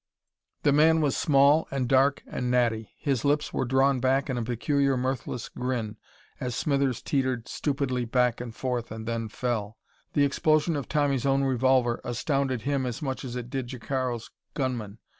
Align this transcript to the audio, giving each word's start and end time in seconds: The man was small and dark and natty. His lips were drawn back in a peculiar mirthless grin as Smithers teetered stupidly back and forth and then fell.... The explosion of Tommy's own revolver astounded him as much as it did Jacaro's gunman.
The 0.63 0.71
man 0.71 0.99
was 1.01 1.15
small 1.15 1.67
and 1.69 1.87
dark 1.87 2.23
and 2.25 2.49
natty. 2.49 2.89
His 2.97 3.23
lips 3.23 3.53
were 3.53 3.65
drawn 3.65 3.99
back 3.99 4.31
in 4.31 4.37
a 4.39 4.41
peculiar 4.41 4.97
mirthless 4.97 5.47
grin 5.47 5.95
as 6.39 6.55
Smithers 6.55 7.03
teetered 7.03 7.47
stupidly 7.47 8.05
back 8.05 8.41
and 8.41 8.55
forth 8.55 8.89
and 8.91 9.07
then 9.07 9.29
fell.... 9.29 9.77
The 10.13 10.25
explosion 10.25 10.75
of 10.75 10.87
Tommy's 10.89 11.27
own 11.27 11.43
revolver 11.43 12.01
astounded 12.03 12.63
him 12.63 12.87
as 12.87 13.03
much 13.03 13.23
as 13.23 13.35
it 13.35 13.51
did 13.51 13.67
Jacaro's 13.67 14.31
gunman. 14.55 14.97